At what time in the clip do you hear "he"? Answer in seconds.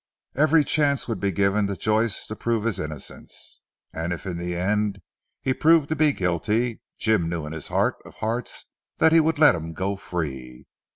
5.43-5.53, 9.11-9.19